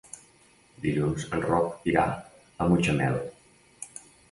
Dilluns 0.85 1.25
en 1.39 1.43
Roc 1.51 1.85
irà 1.93 2.07
a 2.09 2.69
Mutxamel. 2.73 3.23